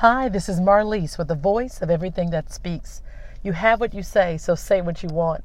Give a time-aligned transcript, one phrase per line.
[0.00, 3.02] Hi, this is Marlise with the voice of everything that speaks.
[3.42, 5.44] You have what you say, so say what you want.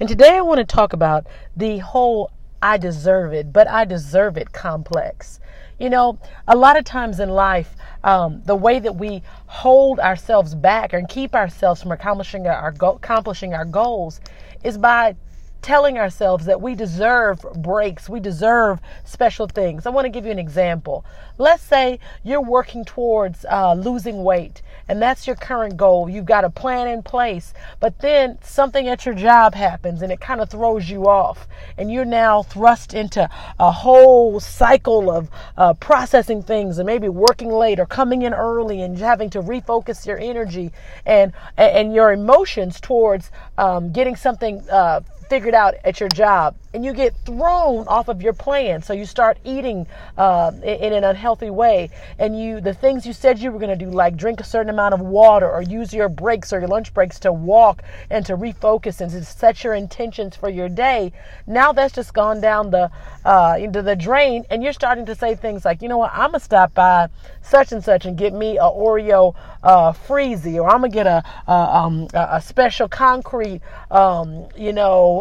[0.00, 2.30] And today I want to talk about the whole
[2.62, 5.38] I deserve it, but I deserve it complex.
[5.78, 6.18] You know,
[6.48, 11.06] a lot of times in life, um, the way that we hold ourselves back and
[11.06, 14.22] keep ourselves from accomplishing our, accomplishing our goals
[14.64, 15.14] is by
[15.62, 19.86] telling ourselves that we deserve breaks, we deserve special things.
[19.86, 21.04] I want to give you an example.
[21.38, 26.08] Let's say you're working towards uh, losing weight, and that's your current goal.
[26.08, 30.20] You've got a plan in place, but then something at your job happens and it
[30.20, 31.46] kind of throws you off,
[31.78, 37.50] and you're now thrust into a whole cycle of uh, processing things and maybe working
[37.50, 40.72] late or coming in early and having to refocus your energy
[41.06, 44.60] and and your emotions towards um, getting something.
[44.68, 48.82] Uh, figured out at your job and you get thrown off of your plan.
[48.82, 49.86] So you start eating
[50.18, 53.84] uh, in an unhealthy way and you the things you said you were going to
[53.84, 56.92] do like drink a certain amount of water or use your breaks or your lunch
[56.92, 61.12] breaks to walk and to refocus and to set your intentions for your day
[61.46, 62.90] now that's just gone down the
[63.24, 66.10] uh, into the drain and you're starting to say things like you know what?
[66.12, 67.08] I'm gonna stop by
[67.42, 71.22] such and such and get me a oreo uh, freezy or i'm gonna get a,
[71.46, 74.72] a, um, a special concrete um, you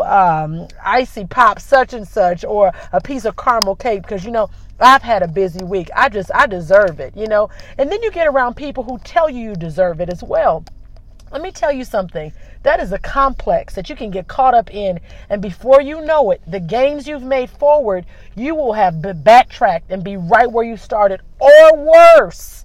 [0.01, 4.49] um, icy pop such and such or a piece of caramel cake because you know
[4.79, 5.89] I've had a busy week.
[5.95, 7.49] I just I deserve it, you know.
[7.77, 10.63] And then you get around people who tell you you deserve it as well.
[11.31, 12.33] Let me tell you something.
[12.63, 14.99] That is a complex that you can get caught up in.
[15.29, 20.03] And before you know it, the gains you've made forward, you will have backtracked and
[20.03, 22.58] be right where you started or worse.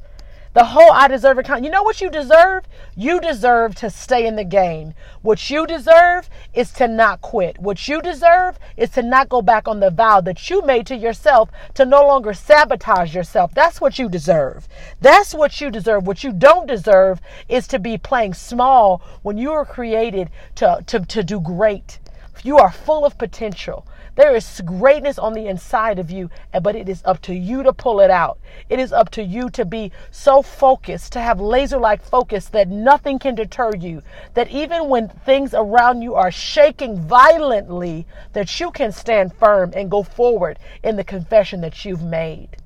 [0.55, 1.65] The whole I deserve account.
[1.65, 2.65] You know what you deserve?
[2.95, 4.95] You deserve to stay in the game.
[5.21, 7.59] What you deserve is to not quit.
[7.59, 10.97] What you deserve is to not go back on the vow that you made to
[10.97, 13.53] yourself to no longer sabotage yourself.
[13.53, 14.69] That's what you deserve.
[15.01, 16.07] That's what you deserve.
[16.07, 21.01] What you don't deserve is to be playing small when you were created to, to,
[21.01, 21.99] to do great.
[22.43, 23.87] You are full of potential.
[24.17, 26.31] There is greatness on the inside of you,
[26.63, 28.39] but it is up to you to pull it out.
[28.69, 32.69] It is up to you to be so focused, to have laser like focus that
[32.69, 34.03] nothing can deter you.
[34.35, 39.91] That even when things around you are shaking violently, that you can stand firm and
[39.91, 42.57] go forward in the confession that you've made.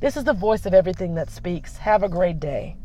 [0.00, 1.76] This is the voice of everything that speaks.
[1.78, 2.76] Have a great day.